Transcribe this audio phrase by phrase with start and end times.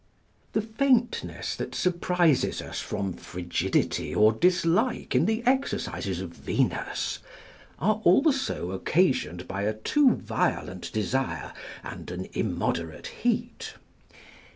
[0.53, 7.19] The faintness that surprises us from frigidity or dislike in the exercises of Venus
[7.77, 11.53] are also occasioned by a too violent desire
[11.83, 13.75] and an immoderate heat.